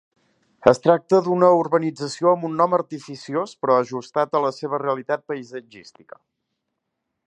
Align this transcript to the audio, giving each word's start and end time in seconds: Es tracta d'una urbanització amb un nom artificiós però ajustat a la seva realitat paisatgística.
Es 0.69 0.79
tracta 0.85 1.19
d'una 1.27 1.49
urbanització 1.57 2.31
amb 2.31 2.47
un 2.51 2.57
nom 2.63 2.75
artificiós 2.79 3.55
però 3.61 3.79
ajustat 3.85 4.37
a 4.41 4.45
la 4.49 4.53
seva 4.63 4.83
realitat 4.85 5.27
paisatgística. 5.33 6.23